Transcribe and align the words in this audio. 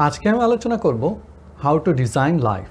আজকে 0.00 0.28
আমি 0.28 0.42
আলোচনা 0.42 0.76
করব 0.76 1.20
হাউ 1.62 1.78
টু 1.78 1.92
ডিজাইন 1.92 2.38
লাইফ 2.38 2.66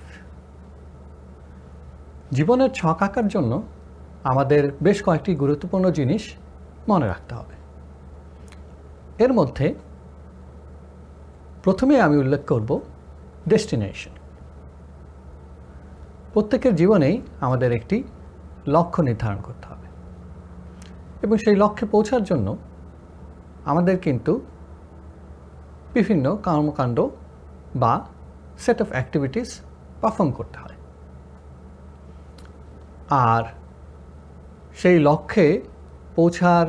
জীবনের 2.31 2.69
ছক 2.73 2.97
আঁকার 2.99 3.27
জন্য 3.27 3.63
আমাদের 4.23 4.71
বেশ 4.81 5.03
কয়েকটি 5.03 5.35
গুরুত্বপূর্ণ 5.35 5.91
জিনিস 5.91 6.33
মনে 6.89 7.07
রাখতে 7.07 7.35
হবে। 7.35 7.53
এর 9.23 9.33
মধ্যে 9.33 9.75
প্রথমে 11.63 12.01
আমি 12.01 12.17
উল্লেখ 12.17 12.45
করব 12.45 12.81
ডেস্টিনেশন 13.47 14.11
প্রত্যেকের 16.33 16.75
জীবনেই 16.75 17.21
আমাদের 17.41 17.71
একটি 17.71 18.03
লক্ষ্য 18.67 19.01
নির্ধারণ 19.01 19.37
করতে 19.41 19.67
হবে 19.67 19.87
এবং 21.21 21.37
সেই 21.37 21.55
লক্ষ্যে 21.55 21.87
পৌঁছার 21.87 22.23
জন্য 22.23 22.57
আমাদের 23.65 23.97
কিন্তু 23.97 24.41
বিভিন্ন 25.93 26.35
কর্মকাণ্ড 26.35 27.07
বা 27.75 28.05
সেট 28.57 28.81
অফ 28.81 28.91
অ্যাক্টিভিটিস 28.91 29.59
পারফর্ম 30.01 30.31
করতে 30.31 30.59
হয়। 30.59 30.77
আর 33.09 33.43
সেই 34.75 34.99
লক্ষ্যে 34.99 35.61
পৌঁছার 36.15 36.67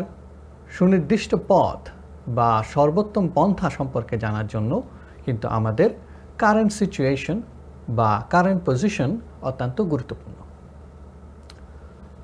সুনির্দিষ্ট 0.71 1.35
পথ 1.49 1.89
বা 2.29 2.63
সর্বোত্তম 2.69 3.29
পন্থা 3.35 3.71
সম্পর্কে 3.71 4.19
জানার 4.19 4.47
জন্য 4.47 4.83
কিন্তু 5.25 5.49
আমাদের 5.49 5.91
কারেন্ট 6.39 6.73
সিচুয়েশন 6.73 7.43
বা 7.89 8.27
কারেন্ট 8.31 8.65
পজিশন 8.65 9.21
অত্যন্ত 9.43 9.81
গুরুত্বপূর্ণ। 9.81 10.41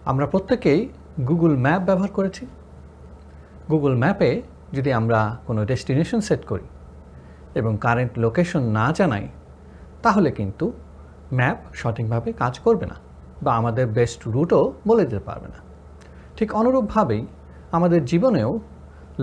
আমরা 0.05 0.27
প্রত্যেকেই 0.27 0.89
গুগল 1.29 1.57
ম্যাপ 1.57 1.83
ব্যবহার 1.83 2.11
করেছি। 2.11 2.47
গুগল 3.71 3.97
ম্যাপে 3.97 4.43
যদি 4.73 4.93
আমরা 4.93 5.37
কোনো 5.47 5.65
ডেস্টিনেশন 5.65 6.21
সেট 6.21 6.45
করি 6.45 6.65
এবং 7.61 7.73
কারেন্ট 7.85 8.13
লোকেশন 8.25 8.63
না 8.79 8.87
জানাই, 8.99 9.27
তাহলে 10.05 10.29
কিন্তু 10.39 10.67
ম্যাপ 11.39 11.59
সঠিকভাবে 11.81 12.29
কাজ 12.43 12.55
করবে 12.65 12.87
না 12.93 12.97
বা 13.45 13.51
আমাদের 13.61 13.87
বেস্ট 13.97 14.21
রুটও 14.35 14.63
বলে 14.89 15.05
দিতে 15.09 15.23
পারবে 15.29 15.49
না। 15.55 15.59
ঠিক 16.37 16.49
অনুরূপভাবেই 16.61 17.23
আমাদের 17.77 18.01
জীবনেও 18.05 18.51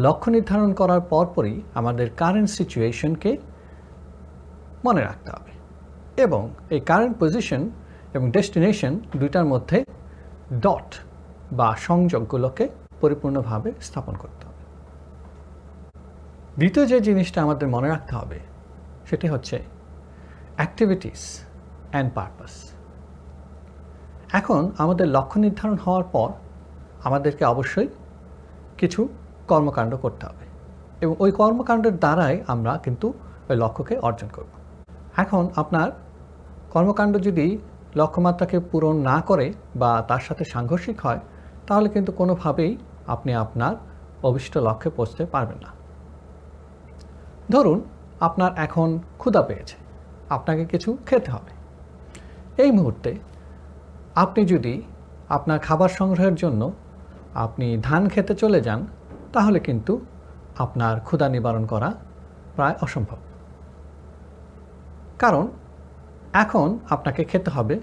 লক্ষ্য 0.06 0.28
নির্ধারণ 0.36 0.72
করার 0.80 1.02
পরপরই 1.12 1.56
আমাদের 1.80 2.08
কারেন্ট 2.20 2.50
সিচুয়েশনকে 2.58 3.32
মনে 4.86 5.02
রাখতে 5.08 5.30
হবে 5.36 5.52
এবং 6.26 6.44
এই 6.70 6.82
কারেন্ট 6.90 7.16
পজিশন 7.22 7.62
এবং 8.16 8.26
ডেস্টিনেশন 8.36 8.94
দুইটার 9.20 9.46
মধ্যে 9.46 9.78
ডট 10.62 10.90
বা 11.52 11.70
সংযোগগুলোকে 11.88 12.66
পরিপূর্ণভাবে 13.02 13.70
স্থাপন 13.82 14.16
করতে 14.16 14.44
হবে। 14.48 14.53
দ্বিতীয় 16.60 16.86
যে 16.92 16.98
জিনিসটা 17.08 17.40
আমাদের 17.46 17.68
মনে 17.76 17.88
রাখতে 17.94 18.14
হবে, 18.20 18.40
সেটি 19.10 19.28
হচ্ছে 19.34 19.58
অ্যাক্টিভিটিস 20.60 21.22
অ্যান্ড 21.92 22.10
পারপাস 22.18 22.54
এখন 24.40 24.62
আমাদের 24.84 25.08
লক্ষ্য 25.16 25.38
নির্ধারণ 25.46 25.78
হওয়ার 25.86 26.06
পর 26.16 26.30
আমাদেরকে 27.08 27.44
অবশ্যই 27.54 27.90
কিছু 28.80 29.02
কর্মকাণ্ড 29.52 29.94
করতে 30.04 30.24
হবে 30.30 30.46
এবং 31.04 31.14
ওই 31.24 31.32
কর্মকাণ্ডের 31.42 31.96
দ্বারাই 32.04 32.36
আমরা 32.54 32.74
কিন্তু 32.86 33.08
ওই 33.50 33.56
লক্ষ্যকে 33.64 33.96
অর্জন 34.08 34.30
করব। 34.36 34.52
এখন 35.24 35.44
আপনার 35.62 35.88
কর্মকাণ্ড 36.74 37.14
যদি 37.28 37.46
লক্ষ্যমাত্রাকে 38.02 38.58
পূরণ 38.72 38.96
না 39.10 39.18
করে 39.30 39.48
বা 39.82 39.92
তার 40.10 40.24
সাথে 40.28 40.44
সাংঘর্ষিক 40.54 40.98
হয়, 41.06 41.22
তাহলে 41.68 41.88
কিন্তু 41.96 42.12
কোনোভাবেই 42.20 42.72
আপনি 43.14 43.32
আপনার 43.44 43.74
অভিষ্ট 44.24 44.54
লক্ষ্যে 44.68 44.90
পৌঁছতে 44.98 45.24
পারবেন 45.34 45.60
না। 45.66 45.72
ধরুন, 47.52 47.84
আপনার 48.20 48.52
এখন 48.56 49.00
ক্ষুধা 49.18 49.42
পেয়েছে, 49.42 49.76
আপনাকে 50.30 50.66
কিছু 50.66 50.98
খেতে 51.06 51.32
হবে। 51.32 51.52
এই 52.64 52.72
মুহূর্তে 52.72 53.16
আপনি 54.16 54.46
যদি 54.46 54.82
আপনার 55.30 55.60
খাবার 55.60 55.90
সংগ্রহের 55.90 56.36
জন্য 56.36 56.72
আপনি 57.34 57.78
ধান 57.82 58.10
খেতে 58.10 58.36
চলে 58.36 58.62
যান, 58.62 58.88
তাহলে 59.34 59.60
কিন্তু 59.60 60.06
আপনার 60.58 61.00
ক্ষুধা 61.00 61.30
নিবারণ 61.30 61.66
করা 61.66 61.94
প্রায় 62.56 62.76
অসম্ভব। 62.82 63.18
কারণ, 65.20 65.48
এখন 66.34 66.80
আপনাকে 66.90 67.24
খেতে 67.24 67.50
হবে 67.50 67.80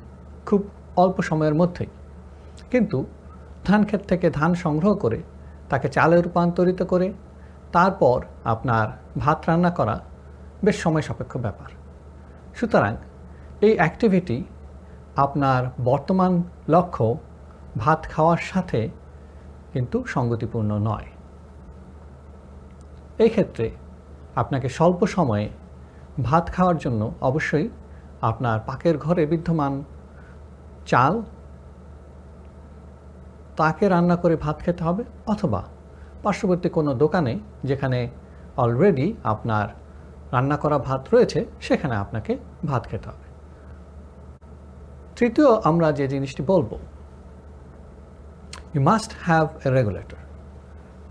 খুব 0.46 0.64
অল্প 0.96 1.22
সময়ের 1.22 1.54
মধ্যেই। 1.54 1.86
কিন্তু 2.70 3.04
ধান 3.64 3.84
ক্ষেত 3.84 4.00
থেকে 4.08 4.30
ধান 4.30 4.54
সংগ্রহ 4.54 4.94
করে 4.94 5.22
তাকে 5.68 5.88
চালে 5.88 6.22
রূপান্তরিত 6.22 6.82
করে 6.82 7.12
তারপর 7.72 8.18
আপনার 8.44 8.86
ভাত 9.18 9.38
রান্না 9.48 9.70
করা 9.70 9.96
বেশ 10.64 10.76
সময় 10.82 11.02
সাপেক্ষ 11.02 11.32
ব্যাপার। 11.36 11.70
সুতরাং 12.54 12.96
এই 13.60 13.74
অ্যাক্টিভিটি 13.76 14.44
আপনার 15.16 15.70
বর্তমান 15.84 16.42
লক্ষ্য 16.68 17.06
ভাত 17.76 18.00
খাওয়ার 18.04 18.38
সাথে 18.38 18.80
কিন্তু 19.72 20.04
সঙ্গতিপূর্ণ 20.06 20.70
নয়। 20.78 21.08
এই 23.18 23.28
ক্ষেত্রে 23.28 23.70
আপনাকে 24.36 24.68
স্বল্প 24.68 25.06
সময়ে 25.06 25.48
ভাত 26.22 26.44
খাওয়ার 26.50 26.76
জন্য 26.76 27.12
অবশ্যই 27.20 27.68
আপনার 28.20 28.58
পাকের 28.60 28.98
ঘরে 28.98 29.26
বিদ্যমান 29.26 29.82
চাল 30.86 31.22
তাকে 33.56 33.88
রান্না 33.88 34.16
করে 34.16 34.36
ভাত 34.36 34.56
খেতে 34.64 34.84
হবে 34.84 35.02
অথবা 35.26 35.62
পার্শ্ববর্তী 36.22 36.68
কোনো 36.68 36.94
দোকানে 36.94 37.38
যেখানে 37.64 38.08
অলরেডি 38.56 39.14
আপনার 39.24 39.68
রান্না 40.32 40.56
করা 40.56 40.78
ভাত 40.78 41.14
রয়েছে, 41.14 41.44
সেখানে 41.60 41.96
আপনাকে 41.96 42.36
ভাত 42.66 42.84
খেতে 42.84 43.08
হবে। 43.08 43.30
তৃতীয়, 45.16 45.60
আমরা 45.64 45.92
যে 45.92 46.08
জিনিসটি 46.08 46.42
বলব 46.46 46.78
you 48.74 48.82
must 48.82 49.12
have 49.20 49.66
a 49.66 49.70
regulator 49.70 50.16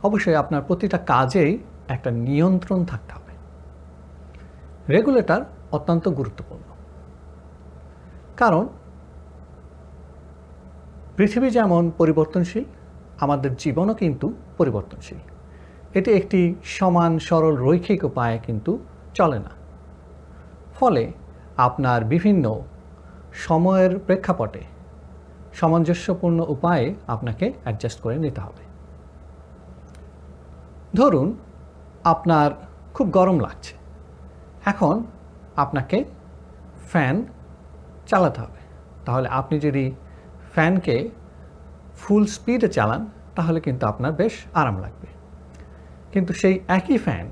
অবশ্যই 0.03 0.35
আপনার 0.35 0.61
প্রতিটা 0.61 0.97
কাজেই 0.97 1.57
একটা 1.87 2.11
নিয়ন্ত্রণ 2.11 2.85
থাকতে 2.85 3.13
হবে। 3.13 3.33
রেগুলেটর 4.93 5.45
অত্যন্ত 5.71 6.07
গুরুত্বপূর্ণ। 6.07 6.63
কারণ, 8.37 8.67
পৃথিবী 11.15 11.49
যেমন 11.49 11.91
পরিবর্তনশীল 11.97 12.63
আমাদের 13.19 13.55
জীবনও 13.55 13.93
কিন্তু 13.93 14.33
পরিবর্তনশীল। 14.57 15.17
এটি 15.93 16.11
একটি 16.11 16.55
সমান 16.63 17.19
সরল 17.19 17.57
রৈখিক 17.57 18.03
উপায়ে 18.03 18.39
কিন্তু 18.39 18.79
চলে 19.13 19.39
না। 19.39 19.49
ফলে 20.79 21.11
আপনার 21.57 22.03
বিভিন্ন 22.03 22.61
সময়ের 23.33 23.99
প্রেক্ষাপটে 23.99 24.61
সামঞ্জস্যপূর্ণ 25.53 26.45
উপায়ে 26.47 26.93
আপনাকে 27.07 27.53
অ্যাডজাস্ট 27.63 27.99
করে 28.01 28.17
নিতে 28.17 28.41
হবে। 28.41 28.69
ধরুন, 30.95 31.37
আপনার 32.03 32.51
খুব 32.93 33.09
গরম 33.09 33.39
লাগছে। 33.39 33.75
এখন 34.65 35.03
আপনাকে 35.55 36.03
ফ্যান 36.89 37.25
চালাতে 38.07 38.41
হবে। 38.41 38.59
তাহলে 39.05 39.29
আপনি 39.29 39.59
যদি 39.59 39.91
ফ্যানকে 40.53 41.09
ফুল 42.01 42.23
স্পিডে 42.25 42.67
চালান, 42.67 43.01
তাহলে 43.35 43.59
কিন্তু 43.59 43.83
আপনার 43.85 44.11
বেশ 44.11 44.35
আরাম 44.53 44.77
লাগবে। 44.81 45.07
কিন্তু 46.13 46.31
সেই 46.33 46.55
একই 46.67 46.97
ফ্যান 46.97 47.27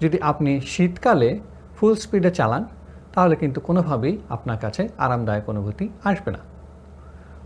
যদি 0.00 0.18
আপনি 0.20 0.60
শীতকালে 0.60 1.30
ফুল 1.76 1.94
স্পিডে 1.94 2.30
চালান, 2.30 2.64
তাহলে 3.14 3.34
কিন্তু 3.36 3.60
কোনোভাবেই 3.60 4.18
আপনার 4.28 4.58
কাছে 4.58 4.82
আরামদায়ক 4.98 5.46
অনুভূতি 5.48 5.88
আসবে 6.04 6.30
না। 6.30 6.42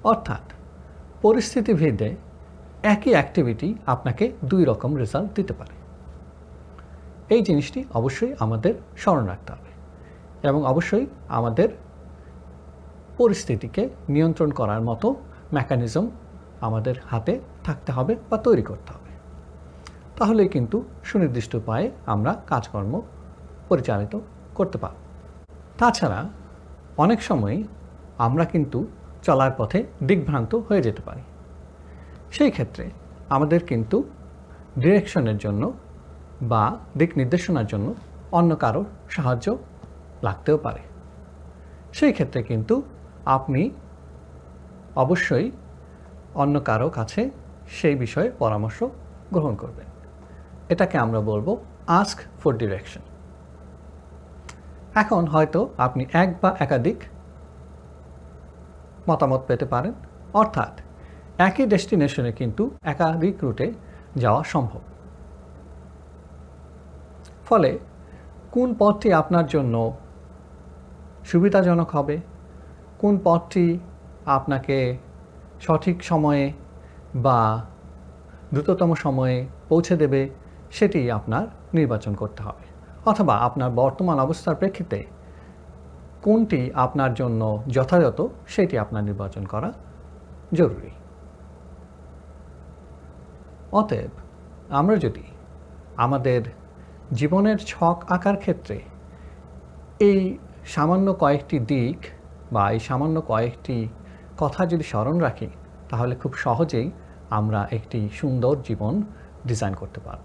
অর্থাৎ 0.05 0.45
পরিস্থিতি 1.23 1.73
ভেদে 1.75 2.11
একই 2.83 3.11
অ্যাক্টিভিটি 3.11 3.69
আপনাকে 3.87 4.25
দুই 4.45 4.65
রকম 4.65 4.91
রেজাল্ট 4.97 5.31
দিতে 5.37 5.53
পারে। 5.53 5.75
এই 7.35 7.43
জিনিসটি 7.43 7.81
অবশ্যই 7.95 8.33
আমাদের 8.39 8.75
স্মরণ 8.97 9.25
রাখতে 9.27 9.51
হবে 9.53 9.71
এবং 10.49 10.61
অবশ্যই 10.67 11.07
আমাদের 11.29 11.69
পরিস্থিতিকে 13.17 13.83
নিয়ন্ত্রণ 14.09 14.51
করার 14.51 14.83
মতো 14.83 15.09
মেকানিজম 15.53 16.05
আমাদের 16.67 16.97
হাতে 17.11 17.33
থাকতে 17.65 17.91
হবে 17.93 18.13
বা 18.31 18.37
তৈরি 18.37 18.65
করতে 18.71 18.91
হবে। 18.93 19.11
তাহলে 20.17 20.43
কিন্তু 20.49 20.77
সুনির্দিষ্ট 21.05 21.53
উপায়ে 21.55 21.87
আমরা 22.07 22.33
কাজকর্ম 22.47 22.95
পরিচালিত 23.69 24.15
করতে 24.55 24.77
পারব। 24.79 24.99
তাছাড়া 25.79 26.21
অনেক 26.97 27.21
সময় 27.23 27.57
আমরা 28.19 28.45
কিন্তু 28.45 28.79
চলার 29.23 29.53
পথে 29.59 29.79
দিকভ্রান্ত 30.03 30.53
হয়ে 30.69 30.83
যেতে 30.83 31.03
পারি। 31.03 31.25
সেই 32.31 32.51
ক্ষেত্রে 32.51 32.85
আমাদের 33.29 33.61
কিন্তু 33.71 33.97
ডিরেকশনের 34.79 35.39
জন্য 35.39 35.63
বা 36.43 36.65
দিক 36.99 37.11
নির্দেশনার 37.17 37.67
জন্য 37.67 37.89
অন্য 38.33 38.51
কারও 38.57 38.83
সাহায্য 39.11 39.47
লাগতেও 40.23 40.59
পারে। 40.59 40.83
সেই 41.93 42.13
ক্ষেত্রে 42.13 42.41
কিন্তু 42.43 42.75
আপনি 43.27 43.63
অবশ্যই 44.97 45.47
অন্য 46.35 46.61
কারও 46.61 46.91
কাছে 46.91 47.31
সেই 47.69 47.95
বিষয়ে 47.95 48.31
পরামর্শ 48.39 48.83
গ্রহণ 49.33 49.55
করবেন। 49.55 49.87
এটাকে 50.69 50.99
আমরা 50.99 51.21
বলব 51.21 51.57
আস্ক 51.87 52.19
ফর 52.41 52.57
ডিরেকশন। 52.57 53.01
এখন 54.95 55.27
হয়তো 55.27 55.69
আপনি 55.79 56.07
এক 56.13 56.37
বা 56.43 56.57
একাধিক 56.59 57.03
মতামত 59.11 59.41
পেতে 59.47 59.67
পারেন, 59.67 59.93
অর্থাৎ 60.35 60.81
একই 61.39 61.67
ডেস্টিনেশনে 61.67 62.33
কিন্তু 62.33 62.71
একাধিক 62.83 63.45
রুটে 63.45 63.73
যাওয়া 64.17 64.43
সম্ভব। 64.45 64.81
ফলে 67.47 67.79
কোন 68.53 68.75
পথটি 68.79 69.13
আপনার 69.13 69.47
জন্য 69.47 69.97
সুবিধাজনক 71.25 71.91
হবে? 71.91 72.19
কোন 72.99 73.19
পথটি 73.25 73.79
আপনাকে 74.27 74.97
সঠিক 75.65 75.99
সময়ে 76.05 76.45
বা 77.27 77.41
দ্রুততম 78.53 78.91
সময়ে 78.95 79.37
পৌঁছে 79.69 79.95
দেবে, 80.03 80.23
সেটি 80.71 81.01
আপনার 81.11 81.45
নির্বাচন 81.75 82.13
করতে 82.15 82.41
হবে। 82.43 82.65
অথবা 83.07 83.35
আপনার 83.49 83.71
বর্তমান 83.81 84.17
অবস্থার 84.19 84.59
প্রেক্ষিতে 84.61 84.99
কোনটি 86.23 86.61
আপনার 86.75 87.13
জন্য 87.15 87.43
যথাযথ, 87.69 88.19
সেটি 88.47 88.75
আপনার 88.79 89.03
নির্বাচন 89.05 89.45
করা 89.47 89.71
জরুরি। 90.53 90.93
অতএব 93.73 94.13
আমরা 94.71 94.97
যদি 94.97 95.25
আমাদের 95.97 96.43
জীবনের 97.13 97.59
ছক 97.67 97.97
আঁকার 98.15 98.37
ক্ষেত্রে 98.37 98.79
এই 100.01 100.21
সামান্য 100.65 101.07
কয়েকটি 101.23 101.57
দিক 101.73 101.99
বা 102.53 102.63
এই 102.71 102.81
সামান্য 102.81 103.17
কয়েকটি 103.21 103.79
কথা 104.38 104.62
যদি 104.66 104.84
স্মরণ 104.84 105.18
রাখি 105.20 105.50
তাহলে 105.90 106.14
খুব 106.16 106.32
সহজেই 106.46 106.88
আমরা 107.30 107.60
একটি 107.78 108.00
সুন্দর 108.20 108.54
জীবন 108.68 108.94
ডিজাইন 109.48 109.74
করতে 109.82 110.00
পারব 110.08 110.24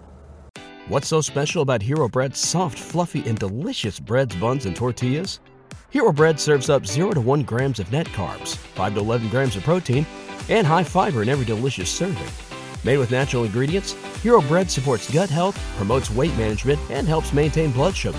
What's 0.92 1.08
so 1.14 1.20
special 1.32 1.60
about 1.66 1.80
Hero 1.80 2.06
Bread's 2.14 2.40
soft, 2.54 2.78
fluffy, 2.90 3.22
and 3.28 3.36
delicious 3.38 3.96
breads, 3.98 4.34
buns, 4.36 4.66
and 4.66 4.76
tortillas? 4.76 5.30
Hero 5.94 6.12
Bread 6.12 6.36
serves 6.38 6.68
up 6.68 6.82
0 6.84 7.12
to 7.12 7.22
1 7.22 7.42
grams 7.52 7.78
of 7.80 7.90
net 7.90 8.08
carbs, 8.18 8.50
5 8.56 8.94
to 8.94 9.00
11 9.00 9.30
grams 9.34 9.56
of 9.56 9.62
protein, 9.62 10.04
and 10.50 10.66
high 10.66 10.84
fiber 10.84 11.22
in 11.22 11.28
every 11.30 11.46
delicious 11.46 11.88
serving. 11.88 12.32
Made 12.84 12.98
with 12.98 13.10
natural 13.10 13.44
ingredients, 13.44 13.90
Hero 14.22 14.40
Bread 14.42 14.70
supports 14.70 15.10
gut 15.10 15.30
health, 15.30 15.56
promotes 15.78 16.10
weight 16.10 16.36
management, 16.36 16.78
and 16.90 17.08
helps 17.08 17.32
maintain 17.32 17.70
blood 17.70 17.94
sugar. 17.96 18.18